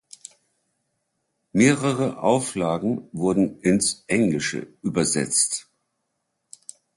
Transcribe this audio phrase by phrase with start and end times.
[1.51, 5.69] Mehrere Auflagen wurden ins Englische übersetzt.